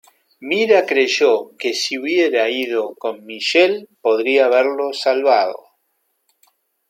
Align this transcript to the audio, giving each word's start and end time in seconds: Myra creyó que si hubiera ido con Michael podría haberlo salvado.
Myra 0.39 0.83
creyó 0.87 1.55
que 1.59 1.75
si 1.75 1.99
hubiera 1.99 2.49
ido 2.49 2.95
con 2.95 3.23
Michael 3.23 3.87
podría 4.01 4.45
haberlo 4.47 4.93
salvado. 4.93 5.63